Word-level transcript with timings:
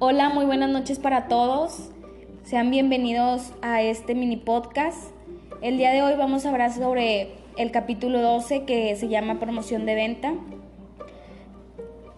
Hola, 0.00 0.28
muy 0.28 0.44
buenas 0.44 0.70
noches 0.70 0.98
para 0.98 1.28
todos. 1.28 1.90
Sean 2.42 2.72
bienvenidos 2.72 3.52
a 3.62 3.80
este 3.80 4.16
mini 4.16 4.36
podcast. 4.36 5.12
El 5.62 5.78
día 5.78 5.92
de 5.92 6.02
hoy 6.02 6.14
vamos 6.16 6.44
a 6.44 6.50
hablar 6.50 6.72
sobre 6.72 7.36
el 7.56 7.70
capítulo 7.70 8.20
12 8.20 8.64
que 8.64 8.96
se 8.96 9.06
llama 9.06 9.38
promoción 9.38 9.86
de 9.86 9.94
venta. 9.94 10.34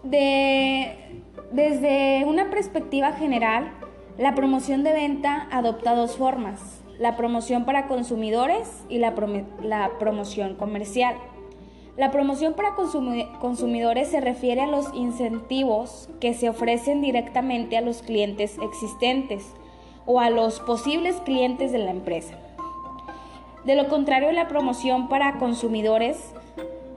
De, 0.04 1.20
desde 1.52 2.24
una 2.24 2.48
perspectiva 2.48 3.12
general, 3.12 3.70
la 4.16 4.34
promoción 4.34 4.82
de 4.82 4.94
venta 4.94 5.46
adopta 5.52 5.94
dos 5.94 6.16
formas, 6.16 6.80
la 6.98 7.14
promoción 7.14 7.66
para 7.66 7.88
consumidores 7.88 8.84
y 8.88 9.00
la, 9.00 9.14
la 9.62 9.98
promoción 9.98 10.54
comercial. 10.54 11.16
La 11.96 12.10
promoción 12.10 12.52
para 12.52 12.74
consumidores 12.74 14.08
se 14.08 14.20
refiere 14.20 14.60
a 14.60 14.66
los 14.66 14.92
incentivos 14.92 16.10
que 16.20 16.34
se 16.34 16.50
ofrecen 16.50 17.00
directamente 17.00 17.78
a 17.78 17.80
los 17.80 18.02
clientes 18.02 18.58
existentes 18.60 19.46
o 20.04 20.20
a 20.20 20.28
los 20.28 20.60
posibles 20.60 21.16
clientes 21.24 21.72
de 21.72 21.78
la 21.78 21.90
empresa. 21.90 22.34
De 23.64 23.76
lo 23.76 23.88
contrario, 23.88 24.30
la 24.32 24.46
promoción 24.46 25.08
para 25.08 25.38
consumidores 25.38 26.18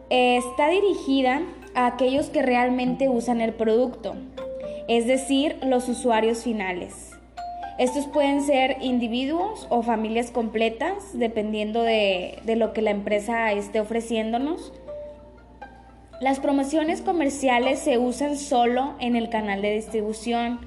eh, 0.10 0.38
está 0.38 0.68
dirigida 0.68 1.44
a 1.76 1.88
aquellos 1.88 2.30
que 2.30 2.42
realmente 2.42 3.08
usan 3.08 3.40
el 3.40 3.54
producto, 3.54 4.16
es 4.90 5.08
decir, 5.08 5.58
los 5.64 5.88
usuarios 5.88 6.44
finales. 6.44 7.12
Estos 7.80 8.08
pueden 8.08 8.42
ser 8.42 8.76
individuos 8.82 9.66
o 9.70 9.82
familias 9.82 10.32
completas, 10.32 11.18
dependiendo 11.18 11.82
de, 11.82 12.40
de 12.44 12.58
lo 12.58 12.74
que 12.74 12.82
la 12.82 12.92
empresa 12.92 13.54
esté 13.54 13.80
ofreciéndonos. 13.80 14.74
Las 16.22 16.42
promociones 16.42 17.02
comerciales 17.02 17.80
se 17.80 17.98
usan 17.98 18.38
solo 18.38 18.96
en 19.00 19.16
el 19.16 19.30
canal 19.30 19.62
de 19.62 19.76
distribución. 19.76 20.60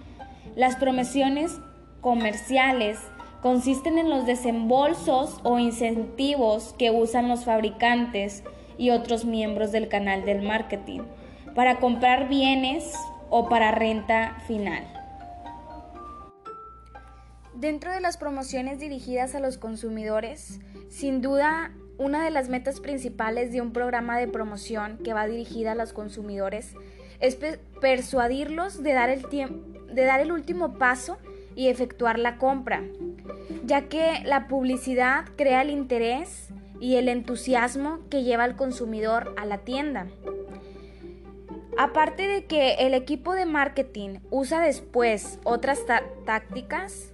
Las 0.57 0.77
promociones 0.77 1.61
comerciales 2.01 2.99
consisten 3.43 3.99
en 3.99 4.09
los 4.09 4.25
desembolsos 4.25 5.41
o 5.43 5.59
incentivos 5.59 6.75
que 6.79 6.91
usan 6.91 7.29
los 7.29 7.45
fabricantes 7.45 8.45
y 8.79 8.91
otros 8.91 9.27
miembros 9.27 9.73
del 9.73 9.89
canal 9.89 10.25
del 10.25 10.41
marketing 10.41 11.01
para 11.55 11.81
comprar 11.81 12.31
bienes 12.31 12.95
o 13.29 13.51
para 13.51 13.73
renta 13.73 14.39
final. 14.47 14.87
Dentro 17.55 17.93
de 17.93 18.01
las 18.01 18.17
promociones 18.17 18.79
dirigidas 18.79 19.35
a 19.35 19.41
los 19.41 19.59
consumidores, 19.59 20.61
sin 20.89 21.21
duda 21.21 21.73
una 21.99 22.25
de 22.25 22.31
las 22.31 22.49
metas 22.49 22.81
principales 22.81 23.53
de 23.53 23.61
un 23.61 23.73
programa 23.73 24.19
de 24.19 24.29
promoción 24.29 24.99
que 24.99 25.13
va 25.13 25.27
dirigida 25.27 25.73
a 25.73 25.77
los 25.77 25.93
consumidores 25.93 26.75
es 27.21 27.39
persuadirlos 27.81 28.83
de 28.83 28.93
dar 28.93 29.09
el, 29.11 29.23
de 29.23 30.05
dar 30.05 30.21
el 30.21 30.33
último 30.33 30.79
paso 30.79 31.19
y 31.55 31.69
efectuar 31.69 32.19
la 32.19 32.37
compra, 32.39 32.83
ya 33.65 33.89
que 33.89 34.21
la 34.25 34.49
publicidad 34.49 35.27
crea 35.37 35.63
el 35.63 35.71
interés 35.71 36.49
y 36.81 36.97
el 36.97 37.09
entusiasmo 37.09 38.01
que 38.11 38.25
lleva 38.25 38.45
al 38.45 38.57
consumidor 38.57 39.35
a 39.37 39.45
la 39.47 39.59
tienda. 39.59 40.09
Aparte 41.79 42.27
de 42.27 42.45
que 42.45 42.75
el 42.75 42.93
equipo 42.93 43.35
de 43.35 43.47
marketing 43.47 44.19
usa 44.31 44.61
después 44.61 45.39
otras 45.45 45.81
tácticas, 46.27 47.13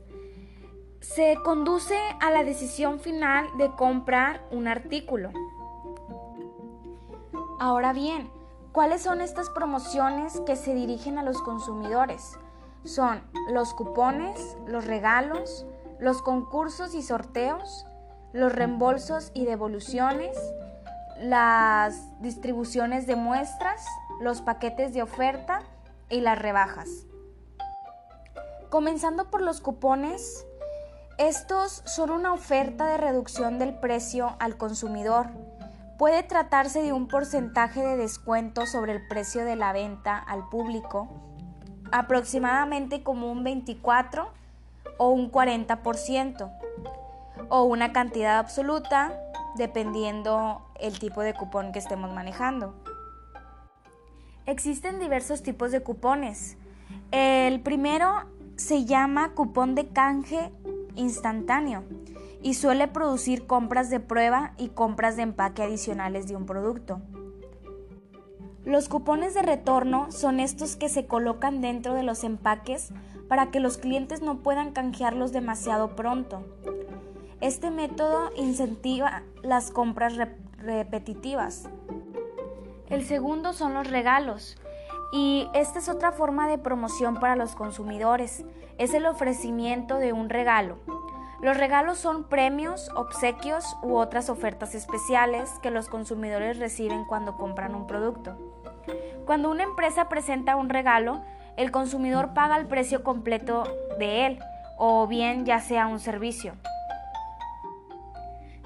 se 1.00 1.36
conduce 1.44 1.96
a 2.20 2.30
la 2.30 2.44
decisión 2.44 2.98
final 2.98 3.46
de 3.56 3.70
comprar 3.72 4.46
un 4.50 4.68
artículo. 4.68 5.30
Ahora 7.60 7.92
bien, 7.92 8.30
¿cuáles 8.72 9.02
son 9.02 9.20
estas 9.20 9.50
promociones 9.50 10.40
que 10.46 10.56
se 10.56 10.74
dirigen 10.74 11.18
a 11.18 11.22
los 11.22 11.40
consumidores? 11.42 12.38
Son 12.84 13.22
los 13.50 13.74
cupones, 13.74 14.56
los 14.66 14.86
regalos, 14.86 15.66
los 15.98 16.22
concursos 16.22 16.94
y 16.94 17.02
sorteos, 17.02 17.86
los 18.32 18.52
reembolsos 18.52 19.30
y 19.34 19.44
devoluciones, 19.44 20.36
las 21.20 22.20
distribuciones 22.20 23.06
de 23.06 23.16
muestras, 23.16 23.84
los 24.20 24.42
paquetes 24.42 24.94
de 24.94 25.02
oferta 25.02 25.62
y 26.08 26.20
las 26.20 26.38
rebajas. 26.38 27.06
Comenzando 28.70 29.30
por 29.30 29.40
los 29.42 29.60
cupones, 29.60 30.46
estos 31.18 31.82
son 31.84 32.10
una 32.10 32.32
oferta 32.32 32.86
de 32.86 32.96
reducción 32.96 33.58
del 33.58 33.74
precio 33.74 34.36
al 34.38 34.56
consumidor. 34.56 35.26
Puede 35.98 36.22
tratarse 36.22 36.80
de 36.80 36.92
un 36.92 37.08
porcentaje 37.08 37.82
de 37.82 37.96
descuento 37.96 38.66
sobre 38.66 38.92
el 38.92 39.06
precio 39.08 39.44
de 39.44 39.56
la 39.56 39.72
venta 39.72 40.16
al 40.16 40.48
público, 40.48 41.08
aproximadamente 41.90 43.02
como 43.02 43.32
un 43.32 43.42
24 43.42 44.30
o 44.96 45.10
un 45.10 45.32
40%, 45.32 46.52
o 47.48 47.62
una 47.64 47.92
cantidad 47.92 48.38
absoluta, 48.38 49.12
dependiendo 49.56 50.62
el 50.78 51.00
tipo 51.00 51.22
de 51.22 51.34
cupón 51.34 51.72
que 51.72 51.80
estemos 51.80 52.12
manejando. 52.12 52.74
Existen 54.46 55.00
diversos 55.00 55.42
tipos 55.42 55.72
de 55.72 55.82
cupones. 55.82 56.56
El 57.10 57.60
primero 57.60 58.24
se 58.56 58.84
llama 58.84 59.34
cupón 59.34 59.74
de 59.74 59.88
canje 59.88 60.52
instantáneo 60.98 61.84
y 62.42 62.54
suele 62.54 62.88
producir 62.88 63.46
compras 63.46 63.88
de 63.88 64.00
prueba 64.00 64.52
y 64.58 64.68
compras 64.68 65.16
de 65.16 65.22
empaque 65.22 65.62
adicionales 65.62 66.28
de 66.28 66.36
un 66.36 66.44
producto. 66.44 67.00
Los 68.64 68.88
cupones 68.88 69.32
de 69.32 69.42
retorno 69.42 70.12
son 70.12 70.40
estos 70.40 70.76
que 70.76 70.90
se 70.90 71.06
colocan 71.06 71.62
dentro 71.62 71.94
de 71.94 72.02
los 72.02 72.22
empaques 72.22 72.90
para 73.26 73.50
que 73.50 73.60
los 73.60 73.78
clientes 73.78 74.20
no 74.20 74.40
puedan 74.40 74.72
canjearlos 74.72 75.32
demasiado 75.32 75.96
pronto. 75.96 76.44
Este 77.40 77.70
método 77.70 78.30
incentiva 78.36 79.22
las 79.42 79.70
compras 79.70 80.14
repetitivas. 80.58 81.68
El 82.90 83.04
segundo 83.04 83.52
son 83.52 83.74
los 83.74 83.88
regalos. 83.88 84.56
Y 85.12 85.48
esta 85.54 85.78
es 85.78 85.88
otra 85.88 86.12
forma 86.12 86.48
de 86.48 86.58
promoción 86.58 87.18
para 87.18 87.36
los 87.36 87.54
consumidores. 87.54 88.44
Es 88.76 88.92
el 88.94 89.06
ofrecimiento 89.06 89.98
de 89.98 90.12
un 90.12 90.28
regalo. 90.28 90.78
Los 91.40 91.56
regalos 91.56 91.98
son 91.98 92.24
premios, 92.24 92.90
obsequios 92.96 93.76
u 93.82 93.94
otras 93.94 94.28
ofertas 94.28 94.74
especiales 94.74 95.50
que 95.62 95.70
los 95.70 95.88
consumidores 95.88 96.58
reciben 96.58 97.04
cuando 97.04 97.36
compran 97.36 97.74
un 97.74 97.86
producto. 97.86 98.36
Cuando 99.24 99.50
una 99.50 99.62
empresa 99.62 100.08
presenta 100.08 100.56
un 100.56 100.68
regalo, 100.68 101.22
el 101.56 101.70
consumidor 101.70 102.34
paga 102.34 102.56
el 102.56 102.66
precio 102.66 103.04
completo 103.04 103.64
de 103.98 104.26
él, 104.26 104.38
o 104.78 105.06
bien 105.06 105.44
ya 105.44 105.60
sea 105.60 105.86
un 105.86 106.00
servicio. 106.00 106.54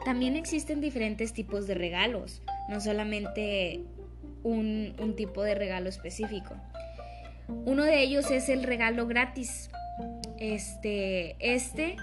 También 0.04 0.36
existen 0.36 0.80
diferentes 0.80 1.32
tipos 1.32 1.66
de 1.66 1.74
regalos, 1.74 2.42
no 2.68 2.80
solamente 2.80 3.84
un, 4.42 5.14
tipo 5.16 5.42
de 5.42 5.54
regalo 5.54 5.88
específico. 5.88 6.54
Uno 7.48 7.84
de 7.84 8.02
ellos 8.02 8.30
es 8.30 8.48
el 8.48 8.62
regalo 8.62 9.06
gratis. 9.06 9.70
Este, 10.38 11.36
este 11.40 11.96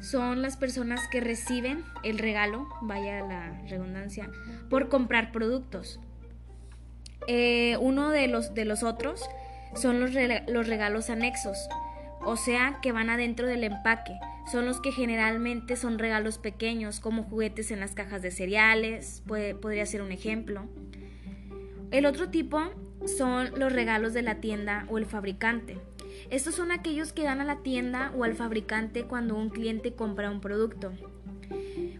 son 0.00 0.42
las 0.42 0.56
personas 0.56 1.00
que 1.08 1.20
reciben 1.20 1.84
el 2.02 2.18
regalo, 2.18 2.68
vaya 2.82 3.20
la 3.20 3.60
redundancia, 3.68 4.30
por 4.68 4.88
comprar 4.88 5.32
productos. 5.32 6.00
Eh, 7.26 7.76
uno 7.80 8.10
de 8.10 8.28
los, 8.28 8.54
de 8.54 8.64
los 8.64 8.82
otros 8.82 9.22
son 9.74 10.00
los, 10.00 10.10
los 10.48 10.66
regalos 10.66 11.10
anexos, 11.10 11.68
o 12.22 12.36
sea, 12.36 12.78
que 12.82 12.92
van 12.92 13.10
adentro 13.10 13.46
del 13.46 13.64
empaque. 13.64 14.14
Son 14.50 14.66
los 14.66 14.80
que 14.80 14.90
generalmente 14.90 15.76
son 15.76 15.98
regalos 15.98 16.38
pequeños, 16.38 16.98
como 17.00 17.22
juguetes 17.22 17.70
en 17.70 17.80
las 17.80 17.94
cajas 17.94 18.22
de 18.22 18.30
cereales, 18.30 19.22
puede, 19.26 19.54
podría 19.54 19.86
ser 19.86 20.02
un 20.02 20.12
ejemplo. 20.12 20.66
El 21.90 22.06
otro 22.06 22.28
tipo 22.28 22.60
son 23.06 23.58
los 23.58 23.72
regalos 23.72 24.12
de 24.14 24.22
la 24.22 24.36
tienda 24.36 24.86
o 24.88 24.98
el 24.98 25.06
fabricante. 25.06 25.78
Estos 26.30 26.54
son 26.54 26.70
aquellos 26.70 27.12
que 27.12 27.24
dan 27.24 27.40
a 27.40 27.44
la 27.44 27.56
tienda 27.56 28.12
o 28.16 28.24
al 28.24 28.34
fabricante 28.34 29.04
cuando 29.04 29.36
un 29.36 29.50
cliente 29.50 29.94
compra 29.94 30.30
un 30.30 30.40
producto. 30.40 30.92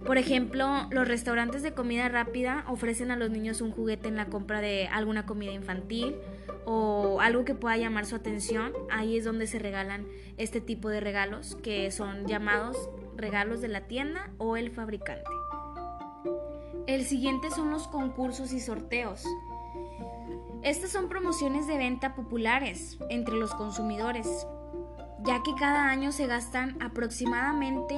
Por 0.07 0.17
ejemplo, 0.17 0.89
los 0.91 1.07
restaurantes 1.07 1.63
de 1.63 1.73
comida 1.73 2.09
rápida 2.09 2.65
ofrecen 2.69 3.11
a 3.11 3.17
los 3.17 3.31
niños 3.31 3.61
un 3.61 3.73
juguete 3.73 4.09
en 4.09 4.17
la 4.17 4.27
compra 4.27 4.61
de 4.61 4.89
alguna 4.89 5.27
comida 5.27 5.53
infantil 5.53 6.17
o 6.65 7.21
algo 7.21 7.45
que 7.45 7.55
pueda 7.55 7.77
llamar 7.77 8.07
su 8.07 8.17
atención. 8.17 8.73
Ahí 8.91 9.17
es 9.17 9.25
donde 9.25 9.47
se 9.47 9.59
regalan 9.59 10.07
este 10.37 10.61
tipo 10.61 10.89
de 10.89 11.01
regalos 11.01 11.57
que 11.63 11.91
son 11.91 12.27
llamados 12.27 12.77
regalos 13.17 13.61
de 13.61 13.69
la 13.69 13.83
tienda 13.83 14.31
o 14.39 14.57
el 14.57 14.71
fabricante. 14.71 15.25
El 16.87 17.05
siguiente 17.05 17.51
son 17.51 17.71
los 17.71 17.87
concursos 17.89 18.53
y 18.53 18.61
sorteos. 18.61 19.25
Estas 20.63 20.91
son 20.91 21.09
promociones 21.09 21.67
de 21.67 21.79
venta 21.79 22.15
populares 22.15 22.99
entre 23.09 23.37
los 23.37 23.55
consumidores, 23.55 24.47
ya 25.25 25.43
que 25.43 25.55
cada 25.59 25.89
año 25.89 26.13
se 26.13 26.27
gastan 26.27 26.77
aproximadamente 26.83 27.95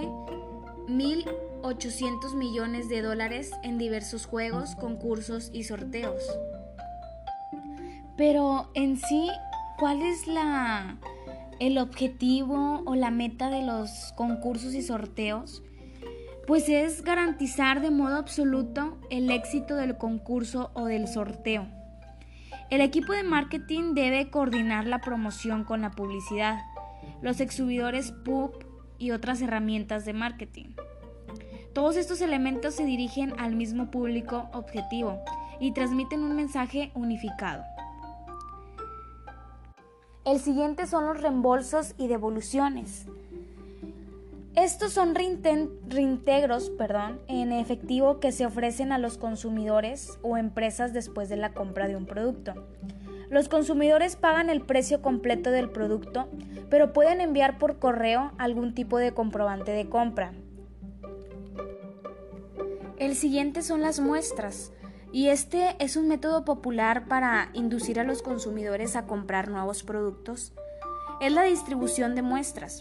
1.800 0.89 2.35
millones 2.37 2.89
de 2.89 3.03
dólares 3.03 3.51
en 3.63 3.79
diversos 3.79 4.27
juegos, 4.27 4.77
concursos 4.77 5.51
y 5.53 5.65
sorteos. 5.65 6.23
Pero 8.17 8.71
en 8.75 8.97
sí, 8.97 9.29
¿cuál 9.79 10.03
es 10.03 10.27
la, 10.27 10.99
el 11.63 11.79
objetivo 11.79 12.83
o 12.87 12.97
la 12.97 13.13
meta 13.13 13.49
de 13.49 13.63
los 13.63 14.13
concursos 14.17 14.75
y 14.75 14.83
sorteos, 14.83 15.63
pues 16.47 16.69
es 16.69 17.05
garantizar 17.05 17.81
de 17.81 17.93
modo 17.93 18.17
absoluto 18.17 18.99
el 19.11 19.31
éxito 19.31 19.77
del 19.77 19.97
concurso 19.97 20.73
o 20.75 20.87
del 20.87 21.07
sorteo. 21.07 21.82
El 22.73 22.81
equipo 22.81 23.13
de 23.13 23.23
marketing 23.23 23.93
debe 23.93 24.31
coordinar 24.31 24.87
la 24.87 25.03
promoción 25.03 25.63
con 25.63 25.83
la 25.83 25.91
publicidad, 25.91 26.63
los 27.21 27.41
exhibidores 27.41 28.13
pub 28.25 28.65
y 28.97 29.11
otras 29.11 29.43
herramientas 29.43 30.07
de 30.07 30.15
marketing. 30.15 30.69
Todos 31.75 31.97
estos 31.97 32.23
elementos 32.23 32.75
se 32.75 32.87
dirigen 32.87 33.39
al 33.39 33.57
mismo 33.57 33.91
público 33.91 34.49
objetivo 34.55 35.23
y 35.61 35.73
transmiten 35.73 36.23
un 36.25 36.35
mensaje 36.35 36.93
unificado. 36.95 37.63
El 40.25 40.41
siguiente 40.41 40.87
son 40.87 41.05
los 41.05 41.21
reembolsos 41.21 41.95
y 41.99 42.09
devoluciones. 42.09 43.05
Estos 44.55 44.93
son 44.93 45.15
reintegros 45.15 46.71
perdón, 46.71 47.21
en 47.27 47.53
efectivo 47.53 48.21
que 48.21 48.33
se 48.33 48.45
ofrecen 48.45 48.93
a 48.93 48.99
los 48.99 49.17
consumidores 49.17 50.19
o 50.21 50.37
empresas 50.37 50.93
después 50.93 51.31
de 51.31 51.39
la 51.39 51.55
compra 51.55 51.89
de 51.89 51.97
un 51.97 52.05
producto. 52.05 52.55
Los 53.31 53.49
consumidores 53.49 54.17
pagan 54.17 54.51
el 54.51 54.61
precio 54.61 55.01
completo 55.01 55.51
del 55.51 55.71
producto, 55.71 56.29
pero 56.69 56.93
pueden 56.93 57.23
enviar 57.23 57.57
por 57.57 57.79
correo 57.79 58.33
algún 58.37 58.75
tipo 58.75 58.99
de 58.99 59.15
comprobante 59.15 59.73
de 59.73 59.89
compra. 59.89 60.35
El 62.99 63.17
siguiente 63.17 63.63
son 63.63 63.81
las 63.81 64.01
muestras. 64.01 64.71
Y 65.13 65.29
este 65.29 65.77
es 65.79 65.97
un 65.97 66.09
método 66.09 66.45
popular 66.45 67.07
para 67.07 67.51
inducir 67.55 67.99
a 68.01 68.05
los 68.05 68.23
consumidores 68.23 68.97
a 68.97 69.07
comprar 69.07 69.49
nuevos 69.49 69.83
productos. 69.83 70.53
Es 71.21 71.33
la 71.33 71.43
distribución 71.43 72.15
de 72.15 72.23
muestras. 72.23 72.81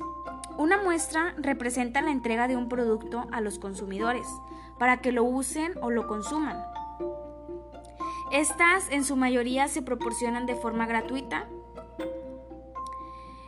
Una 0.62 0.78
muestra 0.78 1.34
representa 1.40 2.04
la 2.04 2.12
entrega 2.12 2.48
de 2.48 2.56
un 2.56 2.69
producto 2.69 3.25
a 3.31 3.42
los 3.42 3.58
consumidores 3.58 4.28
para 4.78 5.02
que 5.02 5.12
lo 5.12 5.24
usen 5.24 5.74
o 5.81 5.90
lo 5.90 6.06
consuman. 6.06 6.63
Estas 8.31 8.84
en 8.92 9.04
su 9.04 9.16
mayoría 9.16 9.68
se 9.69 9.81
proporcionan 9.81 10.46
de 10.46 10.54
forma 10.54 10.86
gratuita. 10.86 11.48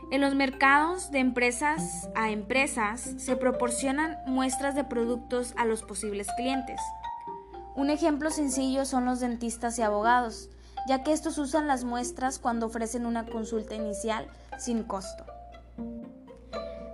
En 0.09 0.21
los 0.21 0.33
mercados 0.33 1.11
de 1.11 1.19
empresas 1.19 2.09
a 2.15 2.31
empresas 2.31 3.01
se 3.19 3.35
proporcionan 3.35 4.17
muestras 4.25 4.73
de 4.73 4.83
productos 4.83 5.53
a 5.55 5.65
los 5.65 5.83
posibles 5.83 6.25
clientes. 6.35 6.81
Un 7.75 7.91
ejemplo 7.91 8.31
sencillo 8.31 8.85
son 8.85 9.05
los 9.05 9.19
dentistas 9.19 9.77
y 9.77 9.83
abogados, 9.83 10.49
ya 10.87 11.03
que 11.03 11.13
estos 11.13 11.37
usan 11.37 11.67
las 11.67 11.83
muestras 11.83 12.39
cuando 12.39 12.65
ofrecen 12.65 13.05
una 13.05 13.23
consulta 13.27 13.75
inicial 13.75 14.25
sin 14.57 14.81
costo. 14.81 15.32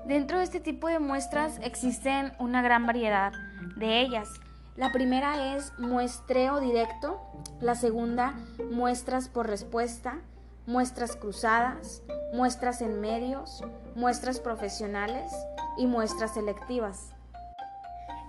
Dentro 0.10 0.40
de 0.40 0.44
este 0.44 0.60
tipo 0.60 0.88
de 0.88 0.98
muestras 0.98 1.60
existen 1.62 2.34
una 2.40 2.64
gran 2.64 2.88
variedad 2.88 3.32
de 3.76 4.02
ellas. 4.02 4.28
La 4.76 4.92
primera 4.92 5.56
es 5.56 5.72
muestreo 5.78 6.60
directo, 6.60 7.22
la 7.62 7.76
segunda 7.76 8.34
muestras 8.72 9.30
por 9.30 9.46
respuesta, 9.46 10.18
muestras 10.66 11.16
cruzadas, 11.16 12.02
muestras 12.34 12.82
en 12.82 13.00
medios, 13.00 13.64
muestras 13.96 14.40
profesionales 14.40 15.32
y 15.78 15.86
muestras 15.86 16.34
selectivas. 16.34 17.14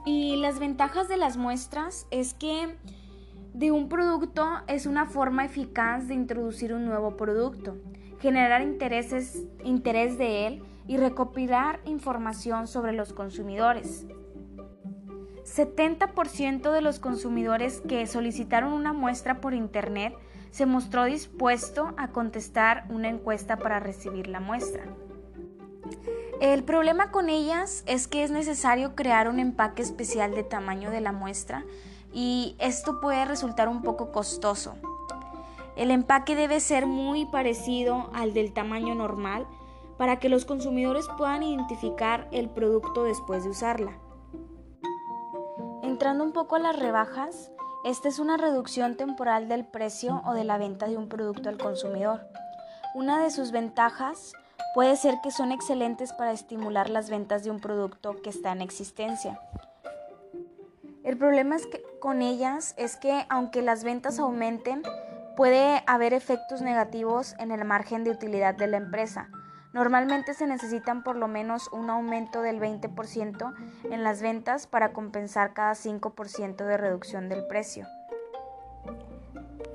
Y 0.04 0.36
las 0.36 0.58
ventajas 0.58 1.08
de 1.08 1.16
las 1.16 1.38
muestras 1.38 2.06
es 2.10 2.34
que 2.34 2.76
de 3.54 3.70
un 3.70 3.88
producto 3.88 4.46
es 4.66 4.84
una 4.84 5.06
forma 5.06 5.46
eficaz 5.46 6.08
de 6.08 6.14
introducir 6.14 6.74
un 6.74 6.84
nuevo 6.84 7.16
producto, 7.16 7.78
generar 8.20 8.60
intereses, 8.60 9.46
interés 9.64 10.18
de 10.18 10.46
él 10.46 10.69
y 10.90 10.96
recopilar 10.96 11.78
información 11.84 12.66
sobre 12.66 12.92
los 12.92 13.12
consumidores. 13.12 14.06
70% 15.44 16.72
de 16.72 16.80
los 16.80 16.98
consumidores 16.98 17.80
que 17.82 18.08
solicitaron 18.08 18.72
una 18.72 18.92
muestra 18.92 19.40
por 19.40 19.54
Internet 19.54 20.16
se 20.50 20.66
mostró 20.66 21.04
dispuesto 21.04 21.94
a 21.96 22.08
contestar 22.08 22.86
una 22.90 23.08
encuesta 23.08 23.56
para 23.56 23.78
recibir 23.78 24.26
la 24.26 24.40
muestra. 24.40 24.82
El 26.40 26.64
problema 26.64 27.12
con 27.12 27.30
ellas 27.30 27.84
es 27.86 28.08
que 28.08 28.24
es 28.24 28.32
necesario 28.32 28.96
crear 28.96 29.28
un 29.28 29.38
empaque 29.38 29.82
especial 29.82 30.34
de 30.34 30.42
tamaño 30.42 30.90
de 30.90 31.00
la 31.00 31.12
muestra 31.12 31.64
y 32.12 32.56
esto 32.58 33.00
puede 33.00 33.24
resultar 33.26 33.68
un 33.68 33.82
poco 33.82 34.10
costoso. 34.10 34.74
El 35.76 35.92
empaque 35.92 36.34
debe 36.34 36.58
ser 36.58 36.86
muy 36.86 37.26
parecido 37.26 38.10
al 38.12 38.34
del 38.34 38.52
tamaño 38.52 38.96
normal 38.96 39.46
para 40.00 40.18
que 40.18 40.30
los 40.30 40.46
consumidores 40.46 41.08
puedan 41.18 41.42
identificar 41.42 42.26
el 42.32 42.48
producto 42.48 43.04
después 43.04 43.44
de 43.44 43.50
usarla. 43.50 43.98
Entrando 45.82 46.24
un 46.24 46.32
poco 46.32 46.56
a 46.56 46.58
las 46.58 46.78
rebajas, 46.78 47.52
esta 47.84 48.08
es 48.08 48.18
una 48.18 48.38
reducción 48.38 48.96
temporal 48.96 49.46
del 49.46 49.66
precio 49.66 50.22
o 50.24 50.32
de 50.32 50.44
la 50.44 50.56
venta 50.56 50.88
de 50.88 50.96
un 50.96 51.10
producto 51.10 51.50
al 51.50 51.58
consumidor. 51.58 52.26
Una 52.94 53.22
de 53.22 53.30
sus 53.30 53.52
ventajas 53.52 54.32
puede 54.72 54.96
ser 54.96 55.16
que 55.22 55.30
son 55.30 55.52
excelentes 55.52 56.14
para 56.14 56.32
estimular 56.32 56.88
las 56.88 57.10
ventas 57.10 57.44
de 57.44 57.50
un 57.50 57.60
producto 57.60 58.22
que 58.22 58.30
está 58.30 58.52
en 58.52 58.62
existencia. 58.62 59.38
El 61.04 61.18
problema 61.18 61.56
es 61.56 61.66
que 61.66 61.82
con 62.00 62.22
ellas 62.22 62.72
es 62.78 62.96
que 62.96 63.26
aunque 63.28 63.60
las 63.60 63.84
ventas 63.84 64.18
aumenten, 64.18 64.82
puede 65.36 65.82
haber 65.86 66.14
efectos 66.14 66.62
negativos 66.62 67.34
en 67.38 67.50
el 67.50 67.66
margen 67.66 68.02
de 68.02 68.12
utilidad 68.12 68.54
de 68.54 68.66
la 68.66 68.78
empresa. 68.78 69.28
Normalmente 69.72 70.34
se 70.34 70.46
necesitan 70.46 71.02
por 71.04 71.16
lo 71.16 71.28
menos 71.28 71.68
un 71.72 71.90
aumento 71.90 72.42
del 72.42 72.60
20% 72.60 73.54
en 73.90 74.02
las 74.02 74.20
ventas 74.20 74.66
para 74.66 74.92
compensar 74.92 75.52
cada 75.54 75.72
5% 75.72 76.56
de 76.56 76.76
reducción 76.76 77.28
del 77.28 77.46
precio. 77.46 77.86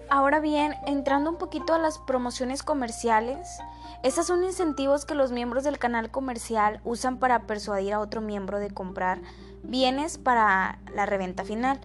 Ahora 0.09 0.39
bien, 0.39 0.75
entrando 0.85 1.29
un 1.29 1.37
poquito 1.37 1.73
a 1.73 1.79
las 1.79 1.97
promociones 1.97 2.61
comerciales, 2.61 3.59
estos 4.03 4.27
son 4.27 4.43
incentivos 4.43 5.05
que 5.05 5.15
los 5.15 5.31
miembros 5.31 5.63
del 5.63 5.79
canal 5.79 6.11
comercial 6.11 6.79
usan 6.83 7.17
para 7.17 7.47
persuadir 7.47 7.93
a 7.93 7.99
otro 7.99 8.21
miembro 8.21 8.59
de 8.59 8.69
comprar 8.69 9.19
bienes 9.63 10.17
para 10.17 10.79
la 10.93 11.05
reventa 11.05 11.43
final. 11.43 11.79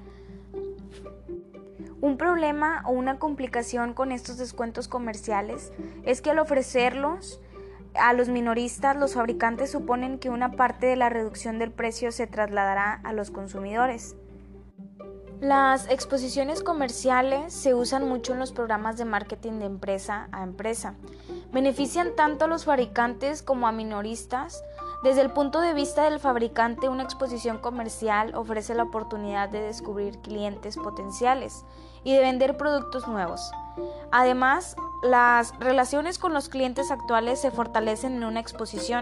Un 2.02 2.16
problema 2.16 2.82
o 2.86 2.92
una 2.92 3.18
complicación 3.18 3.94
con 3.94 4.12
estos 4.12 4.36
descuentos 4.36 4.88
comerciales 4.88 5.72
es 6.04 6.20
que 6.20 6.30
al 6.30 6.38
ofrecerlos 6.38 7.40
a 7.94 8.12
los 8.12 8.28
minoristas, 8.28 8.96
los 8.96 9.14
fabricantes 9.14 9.70
suponen 9.70 10.18
que 10.18 10.30
una 10.30 10.52
parte 10.52 10.86
de 10.86 10.96
la 10.96 11.08
reducción 11.08 11.58
del 11.58 11.72
precio 11.72 12.12
se 12.12 12.26
trasladará 12.26 13.00
a 13.04 13.12
los 13.12 13.30
consumidores. 13.30 14.16
Las 15.40 15.88
exposiciones 15.88 16.62
comerciales 16.62 17.54
se 17.54 17.74
usan 17.74 18.06
mucho 18.06 18.34
en 18.34 18.38
los 18.38 18.52
programas 18.52 18.98
de 18.98 19.06
marketing 19.06 19.52
de 19.58 19.64
empresa 19.64 20.28
a 20.32 20.42
empresa. 20.42 20.96
Benefician 21.50 22.14
tanto 22.14 22.44
a 22.44 22.48
los 22.48 22.66
fabricantes 22.66 23.42
como 23.42 23.66
a 23.66 23.72
minoristas. 23.72 24.62
Desde 25.02 25.22
el 25.22 25.30
punto 25.30 25.62
de 25.62 25.72
vista 25.72 26.04
del 26.04 26.20
fabricante, 26.20 26.90
una 26.90 27.04
exposición 27.04 27.56
comercial 27.56 28.34
ofrece 28.34 28.74
la 28.74 28.82
oportunidad 28.82 29.48
de 29.48 29.62
descubrir 29.62 30.18
clientes 30.18 30.76
potenciales 30.76 31.64
y 32.04 32.12
de 32.12 32.20
vender 32.20 32.58
productos 32.58 33.08
nuevos. 33.08 33.50
Además, 34.10 34.76
las 35.02 35.58
relaciones 35.58 36.18
con 36.18 36.34
los 36.34 36.48
clientes 36.48 36.90
actuales 36.90 37.40
se 37.40 37.50
fortalecen 37.50 38.16
en 38.16 38.24
una 38.24 38.40
exposición. 38.40 38.98